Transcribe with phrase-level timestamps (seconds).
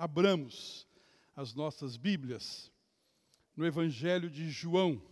[0.00, 0.88] abramos
[1.36, 2.72] as nossas Bíblias
[3.54, 5.06] no Evangelho de João,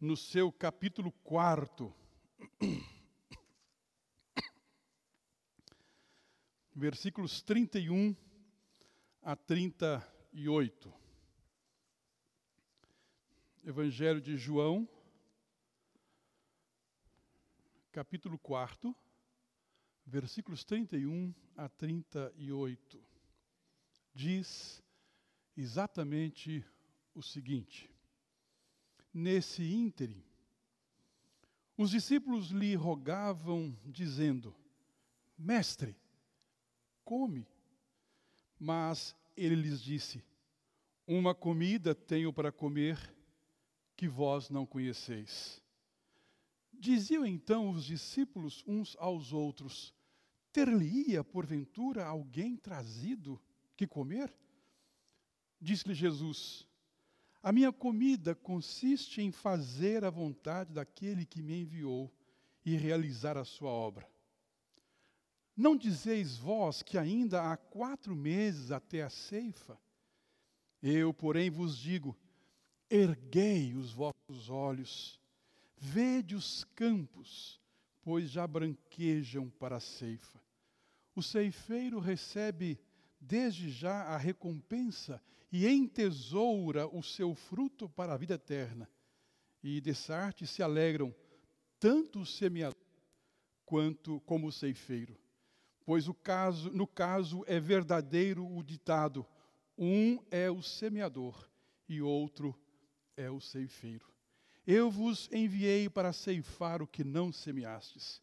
[0.00, 1.94] no seu capítulo 4.
[6.74, 8.16] Versículos 31
[9.20, 10.94] a 38.
[13.64, 14.88] Evangelho de João,
[17.92, 18.96] capítulo 4,
[20.06, 23.15] versículos 31 a 38.
[24.16, 24.82] Diz
[25.54, 26.64] exatamente
[27.14, 27.94] o seguinte:
[29.12, 30.24] Nesse ínterim,
[31.76, 34.56] os discípulos lhe rogavam, dizendo:
[35.36, 35.94] Mestre,
[37.04, 37.46] come.
[38.58, 40.24] Mas ele lhes disse:
[41.06, 43.14] Uma comida tenho para comer
[43.94, 45.62] que vós não conheceis.
[46.72, 49.92] Diziam então os discípulos uns aos outros:
[50.54, 53.38] Ter-lhe-ia, porventura, alguém trazido
[53.76, 54.32] que comer?
[55.60, 56.66] Disse-lhe Jesus:
[57.42, 62.12] A minha comida consiste em fazer a vontade daquele que me enviou
[62.64, 64.08] e realizar a sua obra.
[65.56, 69.78] Não dizeis vós que ainda há quatro meses até a ceifa?
[70.82, 72.16] Eu, porém, vos digo:
[72.90, 75.18] Erguei os vossos olhos,
[75.76, 77.60] vede os campos,
[78.02, 80.40] pois já branquejam para a ceifa.
[81.14, 82.78] O ceifeiro recebe
[83.26, 88.88] desde já a recompensa e entesoura o seu fruto para a vida eterna.
[89.62, 91.14] E dessa arte se alegram
[91.80, 92.80] tanto o semeador
[93.64, 95.18] quanto como o ceifeiro.
[95.84, 99.26] Pois o caso, no caso é verdadeiro o ditado:
[99.76, 101.48] um é o semeador
[101.88, 102.56] e outro
[103.16, 104.06] é o ceifeiro.
[104.64, 108.20] Eu vos enviei para ceifar o que não semeastes.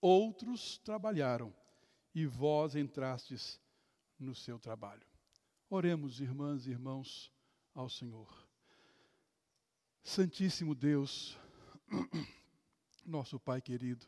[0.00, 1.54] Outros trabalharam
[2.14, 3.61] e vós entrastes
[4.22, 5.06] no seu trabalho.
[5.68, 7.32] Oremos, irmãs e irmãos,
[7.74, 8.28] ao Senhor.
[10.02, 11.38] Santíssimo Deus,
[13.04, 14.06] nosso Pai querido,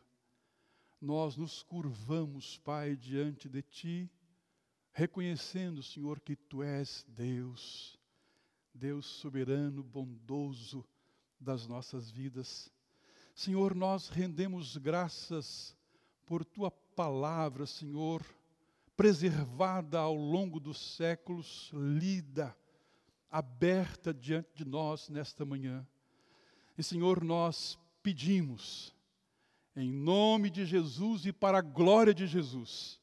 [1.00, 4.10] nós nos curvamos, Pai, diante de Ti,
[4.92, 7.98] reconhecendo, Senhor, que Tu és Deus
[8.74, 10.84] Deus soberano, bondoso
[11.38, 12.72] das nossas vidas.
[13.32, 15.76] Senhor, nós rendemos graças
[16.26, 18.24] por tua palavra, Senhor,
[18.96, 22.56] preservada ao longo dos séculos, lida,
[23.30, 25.86] aberta diante de nós nesta manhã.
[26.78, 28.94] E, Senhor, nós pedimos,
[29.74, 33.00] em nome de Jesus e para a glória de Jesus,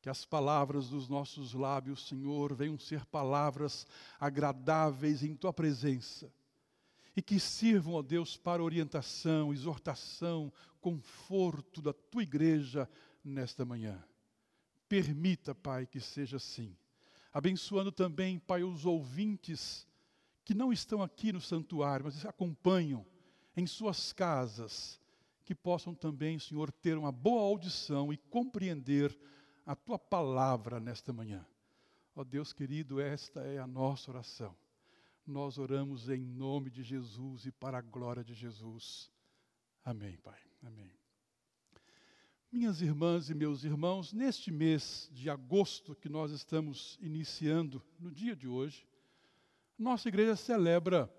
[0.00, 3.86] que as palavras dos nossos lábios, Senhor, venham ser palavras
[4.20, 6.32] agradáveis em tua presença.
[7.16, 12.88] E que sirvam, ó Deus, para orientação, exortação, conforto da tua igreja
[13.24, 14.00] nesta manhã.
[14.88, 16.76] Permita, Pai, que seja assim.
[17.32, 19.86] Abençoando também, Pai, os ouvintes
[20.44, 23.04] que não estão aqui no santuário, mas acompanham
[23.54, 25.00] em suas casas,
[25.44, 29.18] que possam também, Senhor, ter uma boa audição e compreender
[29.66, 31.46] a tua palavra nesta manhã.
[32.14, 34.56] Ó Deus querido, esta é a nossa oração.
[35.26, 39.12] Nós oramos em nome de Jesus e para a glória de Jesus.
[39.84, 40.40] Amém, Pai.
[40.62, 40.97] Amém.
[42.50, 48.34] Minhas irmãs e meus irmãos, neste mês de agosto que nós estamos iniciando, no dia
[48.34, 48.88] de hoje,
[49.78, 51.12] nossa igreja celebra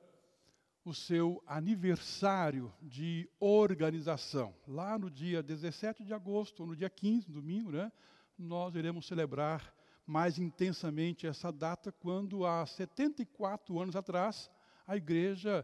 [0.84, 4.56] o seu aniversário de organização.
[4.68, 7.92] Lá no dia 17 de agosto, ou no dia 15, domingo, né?
[8.36, 9.72] nós iremos celebrar
[10.08, 14.50] mais intensamente essa data quando, há 74 anos atrás,
[14.88, 15.64] a igreja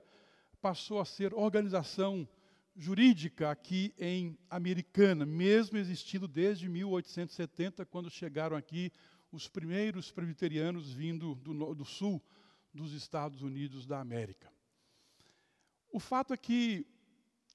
[0.61, 2.27] passou a ser organização
[2.75, 8.91] jurídica aqui em Americana, mesmo existindo desde 1870, quando chegaram aqui
[9.31, 12.21] os primeiros presbiterianos vindo do, do sul
[12.73, 14.51] dos Estados Unidos da América.
[15.89, 16.85] O fato é que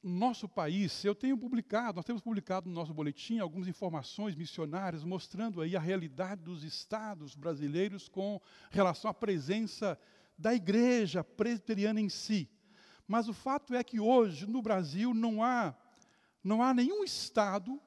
[0.03, 5.61] nosso país, eu tenho publicado, nós temos publicado no nosso boletim algumas informações missionárias mostrando
[5.61, 8.41] aí a realidade dos estados brasileiros com
[8.71, 9.99] relação à presença
[10.39, 12.49] da igreja presbiteriana em si.
[13.11, 15.75] Mas o fato é que hoje no Brasil não há
[16.45, 17.81] não há nenhum estado,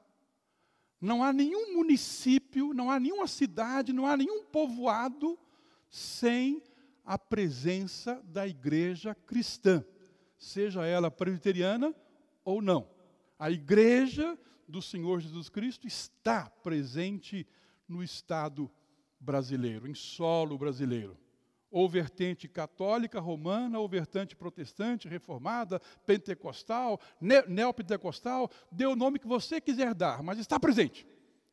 [1.00, 5.40] não há nenhum município, não há nenhuma cidade, não há nenhum povoado
[5.90, 6.62] sem
[7.06, 9.82] a presença da igreja cristã,
[10.38, 11.96] seja ela presbiteriana
[12.44, 12.90] ou não.
[13.40, 14.38] A igreja
[14.68, 17.48] do Senhor Jesus Cristo está presente
[17.88, 18.70] no Estado
[19.22, 21.18] brasileiro, em solo brasileiro.
[21.74, 29.28] Ou vertente católica, romana, ou vertente protestante, reformada, pentecostal, ne neopentecostal, dê o nome que
[29.28, 31.06] você quiser dar, mas está presente.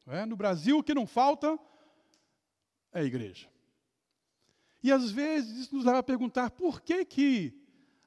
[0.07, 0.27] É?
[0.27, 1.59] No Brasil, o que não falta
[2.93, 3.49] é a igreja.
[4.83, 7.55] E às vezes isso nos leva a perguntar por que que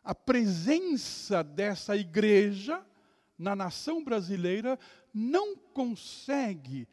[0.03, 2.85] a presença dessa igreja
[3.37, 4.77] na nação brasileira
[5.13, 6.87] não consegue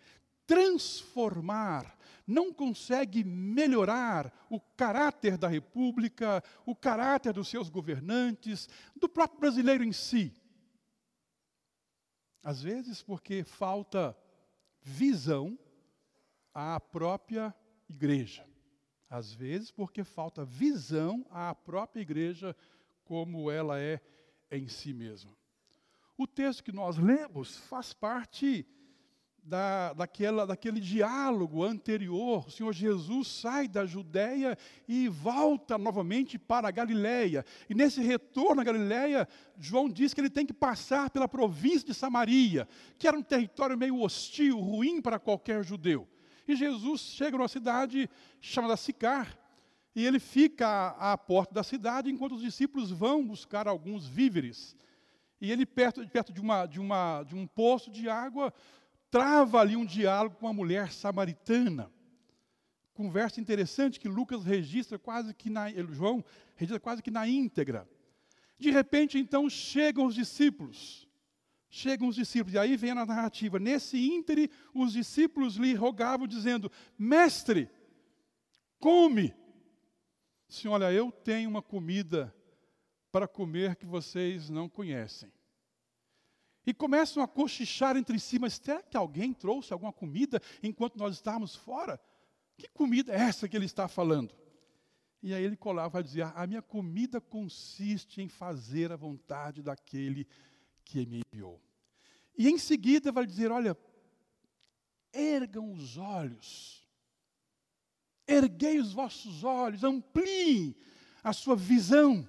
[0.47, 1.97] transformar,
[2.31, 9.83] não consegue melhorar o caráter da república, o caráter dos seus governantes, do próprio brasileiro
[9.83, 10.33] em si.
[12.43, 14.17] Às vezes porque falta
[14.81, 15.59] visão
[16.55, 17.55] à própria
[17.89, 18.47] igreja.
[19.09, 22.57] Às vezes porque falta visão à própria igreja
[23.05, 24.01] como ela é
[24.53, 25.37] em si mesma.
[26.17, 28.65] O texto que nós lemos faz parte
[29.43, 32.47] da, daquela, daquele diálogo anterior.
[32.47, 34.57] O Senhor Jesus sai da Judéia
[34.87, 37.45] e volta novamente para a Galiléia.
[37.69, 39.29] E nesse retorno à Galiléia,
[39.59, 43.77] João diz que ele tem que passar pela província de Samaria, que era um território
[43.77, 46.09] meio hostil, ruim para qualquer judeu.
[46.47, 48.09] E Jesus chega numa cidade
[48.41, 49.39] chamada Sicar,
[49.95, 54.77] e ele fica à, porta da cidade enquanto os discípulos vão buscar alguns víveres.
[55.41, 58.53] E ele, perto, perto de, uma, de, uma, de um poço de água,
[59.11, 61.91] trava ali um diálogo com uma mulher samaritana.
[62.95, 65.71] Conversa interessante que Lucas registra quase que na.
[65.93, 66.25] João
[66.55, 67.89] registra quase que na íntegra.
[68.59, 71.09] De repente, então, chegam os discípulos.
[71.73, 73.59] Chegam os discípulos, e aí vem a narrativa.
[73.59, 77.71] Nesse íntere, os discípulos lhe rogavam, dizendo: Mestre,
[78.79, 79.35] come.
[80.49, 82.35] Senhor, olha, eu tenho uma comida
[83.13, 85.33] para comer que vocês não conhecem.
[86.71, 91.17] E começam a cochichar entre si, mas será que alguém trouxe alguma comida enquanto nós
[91.17, 92.01] estávamos fora?
[92.57, 94.33] Que comida é essa que ele está falando?
[95.21, 100.29] E aí ele colava a dizer: A minha comida consiste em fazer a vontade daquele
[100.85, 101.61] que me enviou.
[102.39, 103.77] E em seguida vai dizer: Olha,
[105.13, 106.89] ergam os olhos,
[108.29, 110.77] erguei os vossos olhos, ampliem
[111.21, 112.29] a sua visão,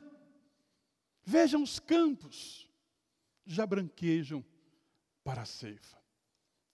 [1.23, 2.70] vejam os campos,
[3.45, 4.43] já branquejam
[5.23, 5.97] para a ceifa.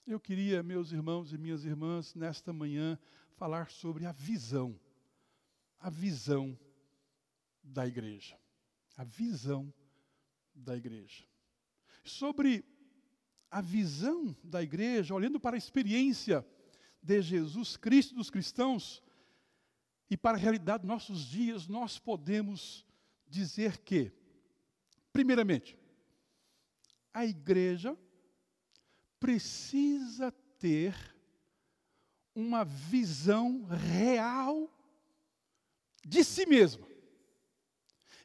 [0.05, 2.97] Eu queria, meus irmãos e minhas irmãs, nesta manhã,
[3.35, 4.79] falar sobre a visão,
[5.79, 6.57] a visão
[7.61, 8.39] da igreja.
[8.95, 9.73] A visão
[10.55, 11.25] da igreja.
[12.03, 12.65] Sobre
[13.51, 16.45] a visão da igreja, olhando para a experiência
[17.01, 19.03] de Jesus Cristo dos cristãos
[20.09, 22.85] e para a realidade dos nossos dias, nós podemos
[23.27, 24.11] dizer que,
[25.11, 25.77] primeiramente,
[27.17, 27.97] a igreja
[29.19, 30.95] precisa ter
[32.35, 34.71] uma visão real
[36.05, 36.85] de si mesma.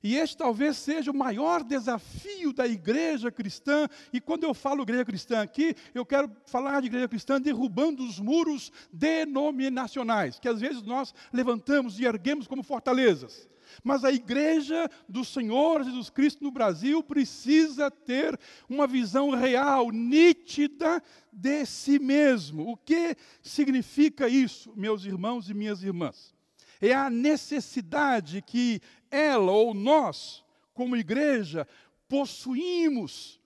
[0.02, 3.88] E este talvez seja o maior desafio da igreja cristã.
[4.12, 8.20] E quando eu falo igreja cristã aqui, eu quero falar de igreja cristã derrubando os
[8.20, 13.48] muros denominacionais, que às vezes nós levantamos e erguemos como fortalezas.
[13.82, 18.38] Mas a igreja do Senhor Jesus Cristo no Brasil precisa ter
[18.68, 21.02] uma visão real, nítida
[21.32, 22.70] de si mesmo.
[22.70, 26.34] O que significa isso, meus irmãos e minhas irmãs?
[26.80, 28.80] É a necessidade que
[29.10, 31.66] ela ou nós, como igreja,
[32.08, 33.40] possuímos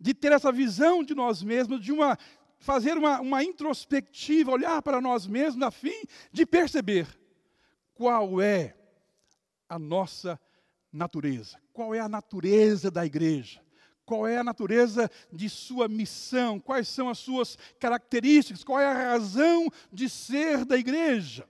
[0.00, 2.18] de ter essa visão de nós mesmos, de uma
[2.62, 7.08] fazer uma, uma introspectiva, olhar para nós mesmos a fim de perceber
[7.92, 8.76] qual é
[9.72, 10.38] a nossa
[10.92, 11.58] natureza.
[11.72, 13.62] Qual é a natureza da igreja?
[14.04, 16.60] Qual é a natureza de sua missão?
[16.60, 18.62] Quais são as suas características?
[18.62, 21.48] Qual é a razão de ser da igreja?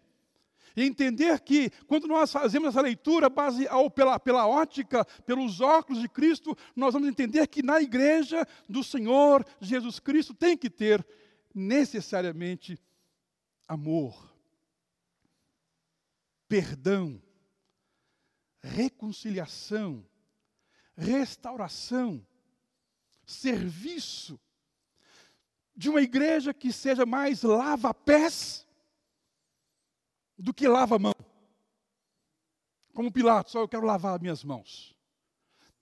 [0.76, 6.00] E entender que, quando nós fazemos essa leitura base, ou pela, pela ótica, pelos óculos
[6.00, 11.04] de Cristo, nós vamos entender que na igreja do Senhor Jesus Cristo tem que ter
[11.52, 12.78] necessariamente
[13.66, 14.32] amor,
[16.48, 17.20] perdão,
[18.62, 20.06] reconciliação,
[20.96, 22.24] restauração,
[23.26, 24.38] serviço,
[25.74, 28.66] de uma igreja que seja mais lava-pés
[30.38, 31.14] do que lava-mão.
[32.94, 34.94] Como Pilatos, só eu quero lavar minhas mãos.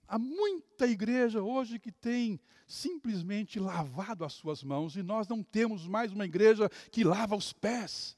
[0.07, 5.85] Há muita igreja hoje que tem simplesmente lavado as suas mãos e nós não temos
[5.85, 8.17] mais uma igreja que lava os pés.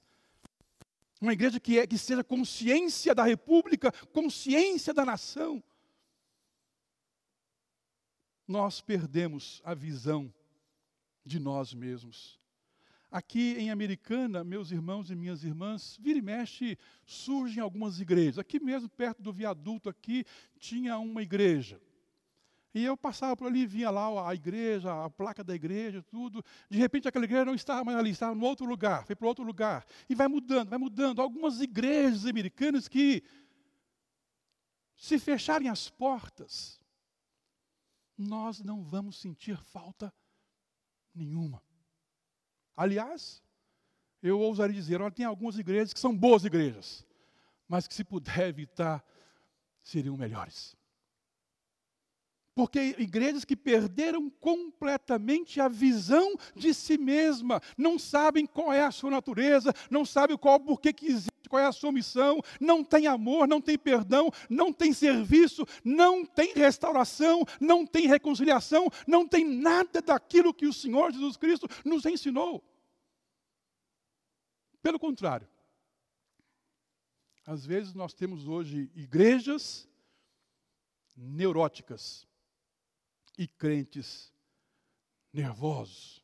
[1.24, 5.63] Uma igreja que, é, que seja consciência da república, consciência da nação.
[8.46, 10.34] Nós perdemos a visão
[11.24, 12.38] de nós mesmos.
[13.10, 18.38] Aqui em Americana, meus irmãos e minhas irmãs, vira e mexe, surgem algumas igrejas.
[18.38, 20.25] Aqui mesmo, perto do viaduto aqui,
[20.60, 21.80] tinha uma igreja.
[22.74, 26.44] E eu passava por ali, vinha lá a igreja, a placa da igreja, tudo.
[26.70, 29.44] De repente aquela igreja não estava mais ali, estava em outro lugar, foi para outro
[29.44, 29.86] lugar.
[30.10, 31.22] E vai mudando, vai mudando.
[31.22, 33.24] Algumas igrejas americanas que,
[34.96, 36.82] se fecharem as portas,
[38.18, 40.12] nós não vamos sentir falta
[41.13, 41.62] nenhuma.
[42.75, 43.44] Aliás,
[44.22, 47.06] eu ousaria dizer, olha, tem algumas igrejas que são boas igrejas,
[47.68, 49.03] mas que se puder evitar,
[49.84, 50.75] seriam melhores.
[52.55, 58.91] Porque igrejas que perderam completamente a visão de si mesma, não sabem qual é a
[58.91, 63.07] sua natureza, não sabem qual porquê que existe, qual é a sua missão, não tem
[63.07, 69.43] amor, não tem perdão, não tem serviço, não tem restauração, não tem reconciliação, não tem
[69.43, 72.63] nada daquilo que o Senhor Jesus Cristo nos ensinou.
[74.83, 75.48] Pelo contrário,
[77.48, 79.88] às vezes nós temos hoje igrejas
[81.15, 82.27] neuróticas,
[83.38, 84.32] e crentes
[85.32, 86.24] nervosos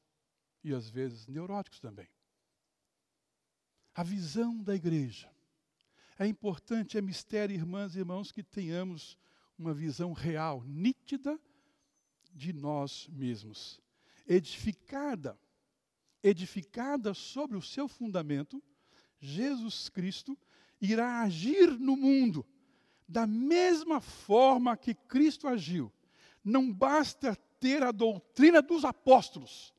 [0.63, 2.08] e às vezes neuróticos também.
[3.96, 5.32] A visão da igreja.
[6.18, 9.18] É importante, é mistério, irmãs e irmãos, que tenhamos
[9.58, 11.39] uma visão real, nítida
[12.34, 13.82] de nós mesmos,
[14.28, 15.39] edificada,
[16.22, 18.62] edificada sobre o seu fundamento,
[19.20, 20.38] Jesus Cristo
[20.80, 22.46] irá agir no mundo
[23.08, 25.92] da mesma forma que Cristo agiu
[26.43, 29.74] não basta ter a doutrina dos apóstolos,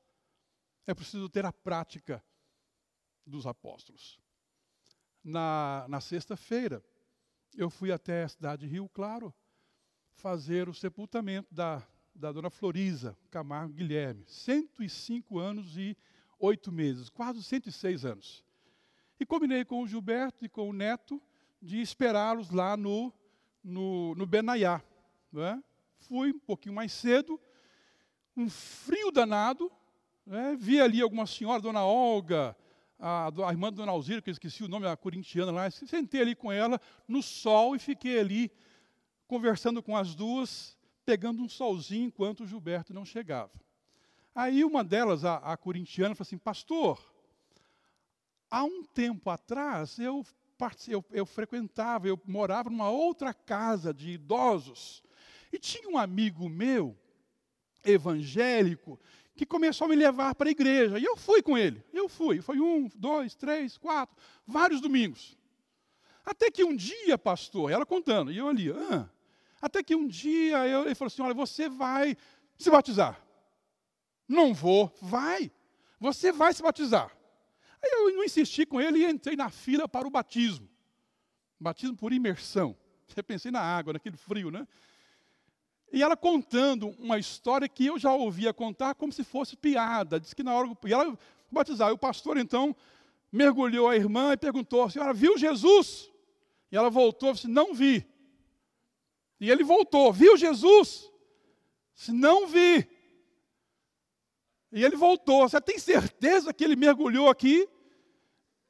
[0.87, 2.23] é preciso ter a prática
[3.27, 4.21] dos apóstolos.
[5.23, 6.83] Na, na sexta-feira,
[7.57, 9.35] eu fui até a cidade de Rio Claro
[10.13, 11.83] fazer o sepultamento da,
[12.15, 15.97] da dona Floriza Camargo Guilherme, 105 anos e
[16.39, 18.45] 8 meses, quase 106 anos.
[19.19, 21.21] E combinei com o Gilberto e com o Neto
[21.61, 23.13] de esperá-los lá no,
[23.63, 24.83] no, no Benaiá.
[25.31, 25.63] Não é?
[26.01, 27.41] Fui um pouquinho mais cedo,
[28.37, 29.71] um frio danado,
[30.27, 30.57] né?
[30.59, 32.57] vi ali alguma senhora, dona Olga,
[32.99, 36.21] a, a irmã da dona Alzira, que eu esqueci o nome, a corintiana lá, sentei
[36.21, 38.53] ali com ela no sol e fiquei ali
[39.27, 43.53] conversando com as duas, pegando um solzinho enquanto o Gilberto não chegava.
[44.35, 47.01] Aí uma delas, a, a corintiana, falou assim, pastor,
[48.51, 50.25] há um tempo atrás eu,
[50.89, 55.03] eu, eu frequentava, eu morava numa outra casa de idosos,
[55.53, 56.97] e tinha um amigo meu,
[57.85, 58.99] evangélico,
[59.35, 60.99] que começou a me levar para a igreja.
[60.99, 61.83] E eu fui com ele.
[61.93, 62.41] Eu fui.
[62.41, 64.17] Foi um, dois, três, quatro,
[64.47, 65.39] vários domingos.
[66.25, 69.09] Até que um dia, pastor, ela contando, e eu ali, ah,
[69.61, 72.17] até que um dia eu, ele falou assim: olha, você vai
[72.59, 73.21] se batizar.
[74.29, 75.51] Não vou, vai.
[75.99, 77.11] Você vai se batizar.
[77.83, 80.69] Aí eu não insisti com ele e entrei na fila para o batismo.
[81.59, 82.77] Batismo por imersão.
[83.17, 84.67] Eu pensei na água, naquele frio, né?
[85.93, 90.21] E ela contando uma história que eu já ouvia contar como se fosse piada.
[90.21, 90.71] Diz que na hora.
[90.85, 91.19] E ela
[91.51, 91.91] batizar.
[91.91, 92.77] E o pastor então
[93.33, 96.11] mergulhou a irmã e perguntou: a senhora viu Jesus?
[96.71, 98.07] E ela voltou e disse: não vi.
[99.41, 101.11] E ele voltou: viu Jesus?
[101.95, 102.89] Disse: não vi.
[104.71, 107.69] E ele voltou: você tem certeza que ele mergulhou aqui?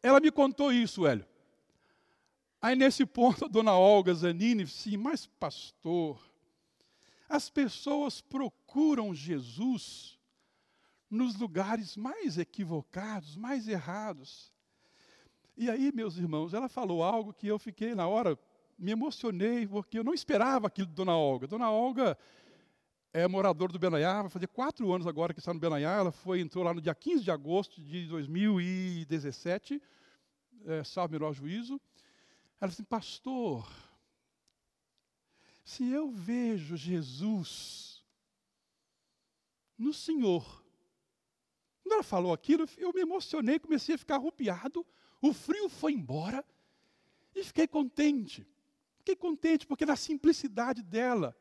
[0.02, 1.26] Ela me contou isso, Hélio.
[2.62, 6.29] Aí nesse ponto a dona Olga Zanini disse: mas pastor
[7.30, 10.18] as pessoas procuram Jesus
[11.08, 14.52] nos lugares mais equivocados, mais errados.
[15.56, 18.36] E aí, meus irmãos, ela falou algo que eu fiquei na hora,
[18.76, 21.46] me emocionei, porque eu não esperava aquilo de Dona Olga.
[21.46, 22.18] Dona Olga
[23.12, 25.98] é moradora do Benaiá, vai fazer quatro anos agora que está no Benaiá.
[25.98, 29.80] Ela foi, entrou lá no dia 15 de agosto de 2017,
[30.66, 31.80] é, salve melhor juízo.
[32.60, 33.70] Ela disse, pastor,
[35.70, 38.04] se eu vejo Jesus
[39.78, 40.44] no Senhor,
[41.80, 44.84] quando ela falou aquilo, eu me emocionei, comecei a ficar arrupiado,
[45.22, 46.44] o frio foi embora
[47.36, 48.44] e fiquei contente.
[48.98, 51.36] Fiquei contente porque na simplicidade dela,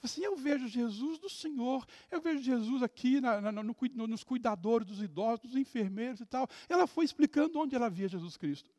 [0.00, 4.22] assim, eu vejo Jesus do Senhor, eu vejo Jesus aqui na, na, no, no, nos
[4.22, 6.46] cuidadores dos idosos, dos enfermeiros e tal.
[6.68, 8.70] Ela foi explicando onde ela via Jesus Cristo.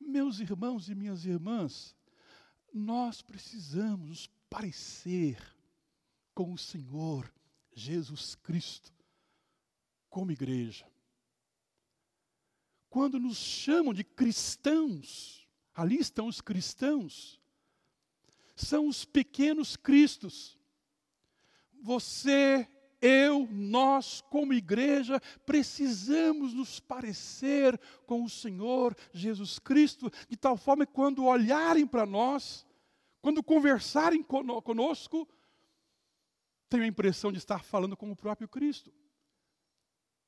[0.00, 1.96] Meus irmãos e minhas irmãs,
[2.72, 5.38] nós precisamos nos parecer
[6.34, 7.32] com o Senhor
[7.74, 8.92] Jesus Cristo,
[10.08, 10.90] como igreja.
[12.88, 17.40] Quando nos chamam de cristãos, ali estão os cristãos,
[18.54, 20.58] são os pequenos cristos.
[21.82, 22.68] Você,
[23.02, 30.86] eu, nós, como igreja, precisamos nos parecer com o Senhor Jesus Cristo, de tal forma
[30.86, 32.64] que quando olharem para nós,
[33.20, 35.28] quando conversarem conosco,
[36.68, 38.92] tenho a impressão de estar falando com o próprio Cristo.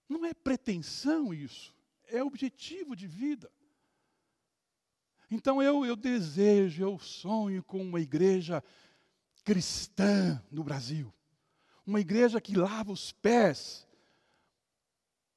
[0.09, 1.73] Não é pretensão isso,
[2.09, 3.51] é objetivo de vida.
[5.31, 8.63] Então eu, eu desejo, eu sonho com uma igreja
[9.45, 11.13] cristã no Brasil.
[11.87, 13.87] Uma igreja que lava os pés,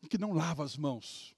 [0.09, 1.35] que não lava as mãos,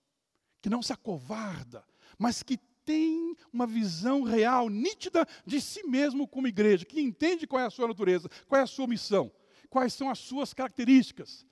[0.62, 1.84] que não se acovarda,
[2.18, 7.62] mas que tem uma visão real, nítida de si mesmo como igreja, que entende qual
[7.62, 9.32] é a sua natureza, qual é a sua missão,
[9.70, 11.46] quais são as suas características,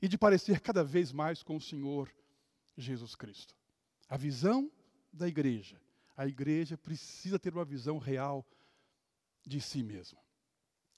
[0.00, 2.10] e de parecer cada vez mais com o Senhor
[2.76, 3.54] Jesus Cristo.
[4.08, 4.70] A visão
[5.12, 5.80] da igreja.
[6.16, 8.46] A igreja precisa ter uma visão real
[9.46, 10.23] de si mesma.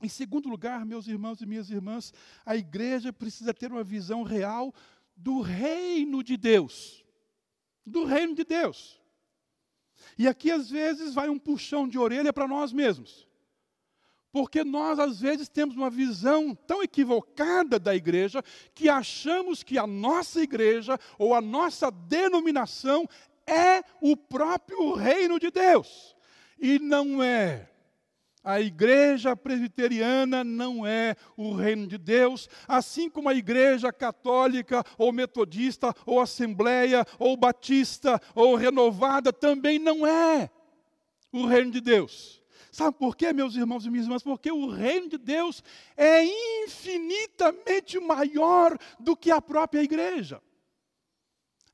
[0.00, 2.12] Em segundo lugar, meus irmãos e minhas irmãs,
[2.44, 4.74] a igreja precisa ter uma visão real
[5.16, 7.04] do reino de Deus.
[7.84, 9.00] Do reino de Deus.
[10.18, 13.26] E aqui, às vezes, vai um puxão de orelha para nós mesmos.
[14.30, 19.86] Porque nós, às vezes, temos uma visão tão equivocada da igreja que achamos que a
[19.86, 23.08] nossa igreja ou a nossa denominação
[23.46, 26.14] é o próprio reino de Deus.
[26.58, 27.70] E não é.
[28.46, 35.12] A igreja presbiteriana não é o reino de Deus, assim como a igreja católica, ou
[35.12, 40.48] metodista, ou assembleia, ou batista, ou renovada também não é
[41.32, 42.40] o reino de Deus.
[42.70, 44.22] Sabe por quê, meus irmãos e minhas irmãs?
[44.22, 45.60] Porque o reino de Deus
[45.96, 46.24] é
[46.62, 50.40] infinitamente maior do que a própria igreja.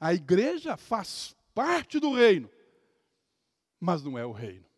[0.01, 2.49] A igreja faz parte do reino,
[3.79, 4.72] mas não é o reino.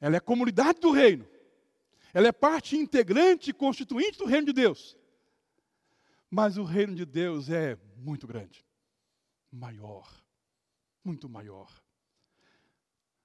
[0.00, 1.26] Ela é comunidade do reino.
[2.12, 4.96] Ela é parte integrante e constituinte do reino de Deus.
[6.30, 8.64] Mas o reino de Deus é muito grande,
[9.50, 10.08] maior,
[11.04, 11.70] muito maior.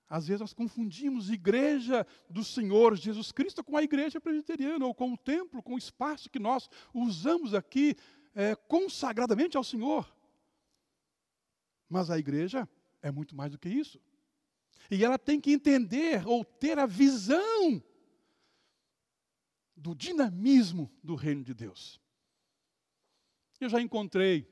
[0.09, 5.13] Às vezes nós confundimos igreja do Senhor Jesus Cristo com a igreja presbiteriana, ou com
[5.13, 7.95] o templo, com o espaço que nós usamos aqui
[8.33, 10.11] é, consagradamente ao Senhor.
[11.88, 12.67] Mas a igreja
[13.01, 14.01] é muito mais do que isso.
[14.89, 17.84] E ela tem que entender ou ter a visão
[19.75, 22.01] do dinamismo do reino de Deus.
[23.60, 24.47] Eu já encontrei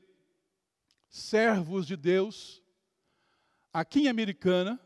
[1.10, 2.64] servos de Deus
[3.72, 4.80] aqui em Americana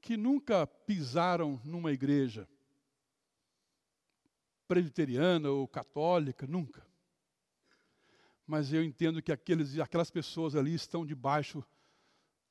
[0.00, 2.48] que nunca pisaram numa igreja
[4.68, 6.86] presbiteriana ou católica, nunca.
[8.46, 11.64] Mas eu entendo que aqueles, aquelas pessoas ali estão debaixo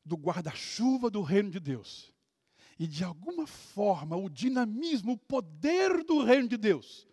[0.06, 2.14] do guarda-chuva do reino de Deus.
[2.78, 7.08] E de alguma forma, o dinamismo, o poder do reino de Deus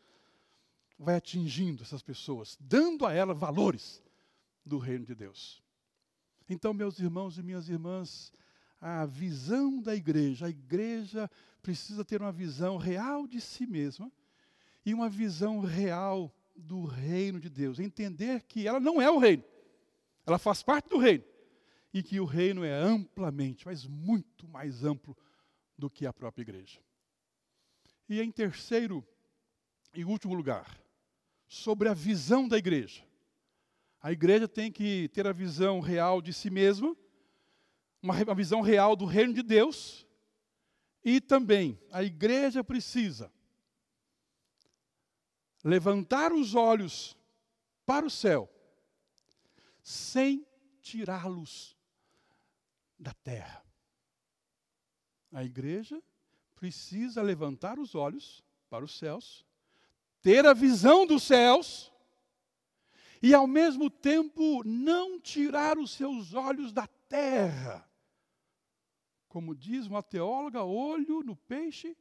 [0.98, 4.02] vai atingindo essas pessoas, dando a elas valores
[4.64, 5.62] do reino de Deus.
[6.48, 8.32] Então, meus irmãos e minhas irmãs,
[8.80, 11.30] a visão da igreja, a igreja
[11.62, 14.10] precisa ter uma visão real de si mesma
[14.84, 17.78] e uma visão real do reino de Deus.
[17.78, 19.44] Entender que ela não é o reino,
[20.26, 21.24] ela faz parte do reino,
[21.92, 25.16] e que o reino é amplamente, mas muito mais amplo
[25.76, 26.80] do que a própria igreja.
[28.08, 29.06] E em terceiro
[29.94, 30.80] e último lugar,
[31.46, 33.04] sobre a visão da igreja.
[34.00, 36.96] A igreja tem que ter a visão real de si mesma,
[38.00, 40.06] uma, visão real do reino de Deus,
[41.04, 43.30] e também a igreja precisa
[45.62, 47.16] levantar os olhos
[47.84, 48.50] para o céu,
[49.82, 50.46] sem
[50.80, 51.76] tirá-los
[53.02, 53.62] da terra.
[55.32, 56.00] A igreja
[56.54, 59.44] precisa levantar os olhos para os céus,
[60.22, 61.92] ter a visão dos céus
[63.20, 67.88] e, ao mesmo tempo, não tirar os seus olhos da terra.
[69.28, 71.96] Como diz uma teóloga, olho no peixe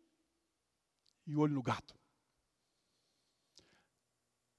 [1.25, 1.97] e olho no gato.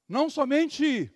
[0.08, 1.10] Não somente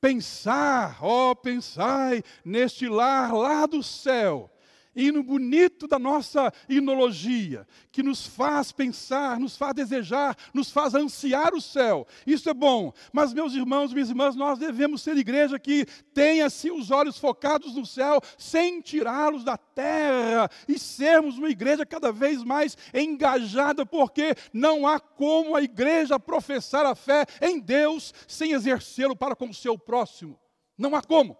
[0.00, 4.50] pensar, ó, oh, pensai neste lar lá do céu,
[4.94, 11.54] hino bonito da nossa inologia, que nos faz pensar, nos faz desejar, nos faz ansiar
[11.54, 12.06] o céu.
[12.26, 12.92] Isso é bom.
[13.12, 17.74] Mas, meus irmãos, minhas irmãs, nós devemos ser igreja que tenha assim os olhos focados
[17.74, 24.34] no céu, sem tirá-los da terra, e sermos uma igreja cada vez mais engajada, porque
[24.52, 29.54] não há como a igreja professar a fé em Deus sem exercê-lo para com o
[29.54, 30.38] seu próximo.
[30.76, 31.36] Não há como.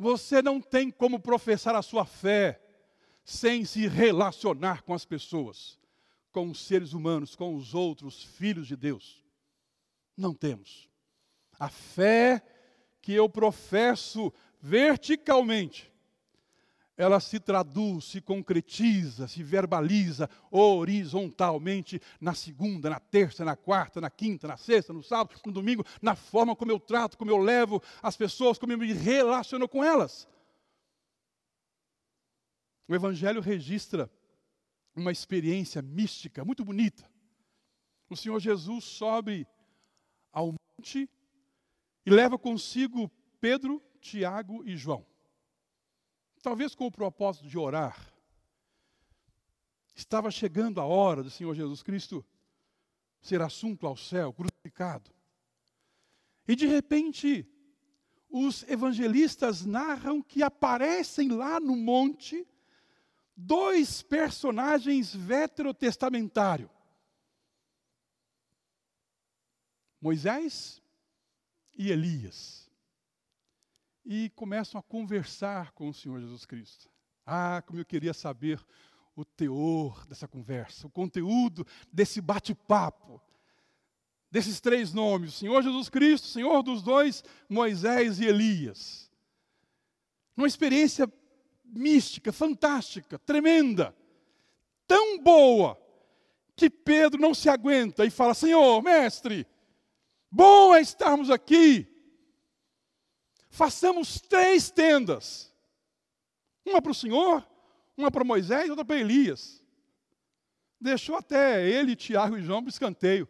[0.00, 2.58] Você não tem como professar a sua fé
[3.22, 5.78] sem se relacionar com as pessoas,
[6.32, 9.22] com os seres humanos, com os outros filhos de Deus.
[10.16, 10.88] Não temos.
[11.58, 12.42] A fé
[13.02, 15.89] que eu professo verticalmente
[17.00, 24.10] ela se traduz, se concretiza, se verbaliza horizontalmente na segunda, na terça, na quarta, na
[24.10, 27.82] quinta, na sexta, no sábado, no domingo, na forma como eu trato, como eu levo
[28.02, 30.28] as pessoas, como eu me relaciono com elas.
[32.86, 34.10] O Evangelho registra
[34.94, 37.10] uma experiência mística muito bonita.
[38.10, 39.46] O Senhor Jesus sobe
[40.30, 41.08] ao monte
[42.04, 43.10] e leva consigo
[43.40, 45.09] Pedro, Tiago e João
[46.42, 48.12] talvez com o propósito de orar,
[49.94, 52.24] estava chegando a hora do Senhor Jesus Cristo
[53.20, 55.10] ser assunto ao céu, crucificado.
[56.48, 57.46] E de repente,
[58.28, 62.46] os evangelistas narram que aparecem lá no monte
[63.36, 66.70] dois personagens veterotestamentários.
[70.00, 70.82] Moisés
[71.76, 72.59] e Elias
[74.04, 76.88] e começam a conversar com o Senhor Jesus Cristo.
[77.26, 78.60] Ah, como eu queria saber
[79.14, 83.20] o teor dessa conversa, o conteúdo desse bate-papo,
[84.30, 89.10] desses três nomes: Senhor Jesus Cristo, Senhor dos dois, Moisés e Elias.
[90.36, 91.10] Uma experiência
[91.64, 93.94] mística, fantástica, tremenda,
[94.86, 95.78] tão boa,
[96.56, 99.46] que Pedro não se aguenta e fala: Senhor, mestre,
[100.30, 101.89] bom é estarmos aqui
[103.50, 105.52] façamos três tendas:
[106.64, 107.46] uma para o Senhor,
[107.96, 109.62] uma para Moisés e outra para Elias.
[110.80, 113.28] Deixou até ele, Tiago e João para escanteio.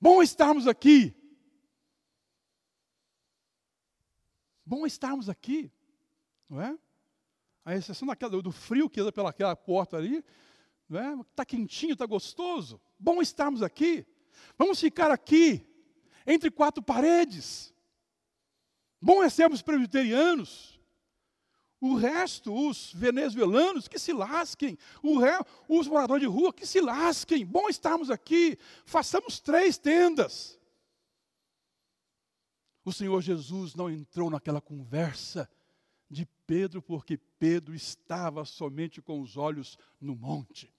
[0.00, 1.12] Bom estarmos aqui.
[4.64, 5.72] Bom estarmos aqui,
[6.48, 6.78] não é?
[7.64, 10.22] A exceção daquela, do frio que entra pelaquela porta ali,
[10.88, 11.20] não é?
[11.22, 12.80] Está quentinho, está gostoso.
[12.98, 14.06] Bom estarmos aqui.
[14.56, 15.66] Vamos ficar aqui,
[16.26, 17.74] entre quatro paredes.
[19.00, 20.78] Bom é sermos presbiterianos.
[21.80, 24.76] O resto, os venezuelanos, que se lasquem.
[25.68, 27.46] Os moradores de rua, que se lasquem.
[27.46, 28.58] Bom estarmos aqui.
[28.84, 30.58] Façamos três tendas.
[32.84, 35.48] O Senhor Jesus não entrou naquela conversa
[36.10, 40.72] de Pedro, porque Pedro estava somente com os olhos no monte.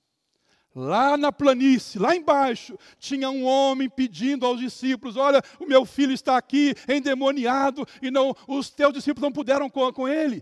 [0.80, 6.14] Lá na planície, lá embaixo, tinha um homem pedindo aos discípulos: Olha, o meu filho
[6.14, 10.42] está aqui endemoniado e não, os teus discípulos não puderam com, com ele.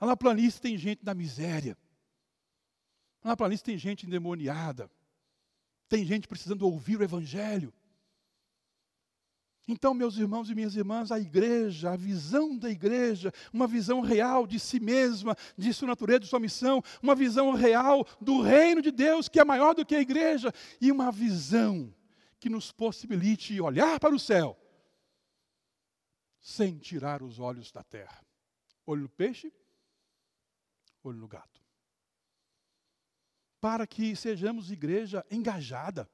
[0.00, 1.78] Lá na planície tem gente na miséria.
[3.22, 4.90] Lá na planície tem gente endemoniada.
[5.88, 7.72] Tem gente precisando ouvir o Evangelho.
[9.68, 14.46] Então, meus irmãos e minhas irmãs, a igreja, a visão da igreja, uma visão real
[14.46, 18.92] de si mesma, de sua natureza, de sua missão, uma visão real do reino de
[18.92, 21.92] Deus, que é maior do que a igreja, e uma visão
[22.38, 24.56] que nos possibilite olhar para o céu
[26.40, 28.24] sem tirar os olhos da terra.
[28.86, 29.52] Olho no peixe,
[31.02, 31.60] olho no gato.
[33.60, 36.08] Para que sejamos igreja engajada,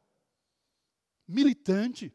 [1.28, 2.14] militante,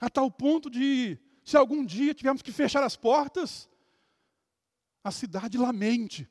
[0.00, 3.68] a tal ponto de, se algum dia tivermos que fechar as portas,
[5.02, 6.28] a cidade lamente.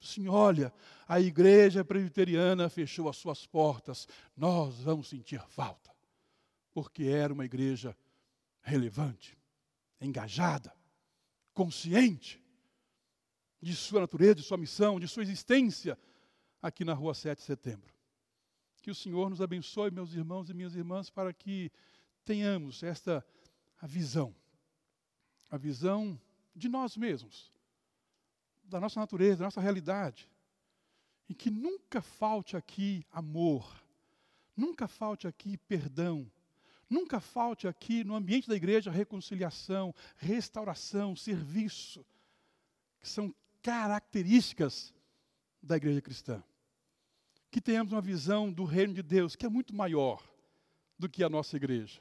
[0.00, 0.72] Sim, olha,
[1.06, 5.94] a igreja presbiteriana fechou as suas portas, nós vamos sentir falta,
[6.72, 7.96] porque era uma igreja
[8.62, 9.38] relevante,
[10.00, 10.74] engajada,
[11.52, 12.42] consciente
[13.60, 15.96] de sua natureza, de sua missão, de sua existência
[16.60, 17.92] aqui na rua 7 de setembro.
[18.80, 21.70] Que o Senhor nos abençoe, meus irmãos e minhas irmãs, para que
[22.24, 23.24] tenhamos esta
[23.80, 24.34] a visão,
[25.50, 26.18] a visão
[26.54, 27.52] de nós mesmos,
[28.62, 30.30] da nossa natureza, da nossa realidade,
[31.28, 33.82] e que nunca falte aqui amor,
[34.56, 36.30] nunca falte aqui perdão,
[36.88, 42.06] nunca falte aqui no ambiente da igreja reconciliação, restauração, serviço,
[43.00, 44.94] que são características
[45.60, 46.42] da igreja cristã.
[47.50, 50.22] Que tenhamos uma visão do reino de Deus que é muito maior
[50.98, 52.00] do que a nossa igreja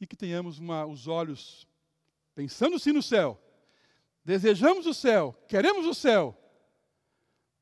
[0.00, 1.66] e que tenhamos uma, os olhos
[2.34, 3.40] pensando sim no céu.
[4.24, 6.36] Desejamos o céu, queremos o céu,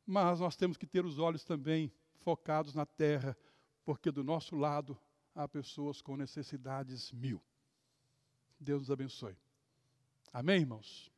[0.07, 3.37] mas nós temos que ter os olhos também focados na terra,
[3.85, 4.99] porque do nosso lado
[5.35, 7.43] há pessoas com necessidades mil.
[8.59, 9.37] Deus nos abençoe.
[10.33, 11.12] Amém, irmãos?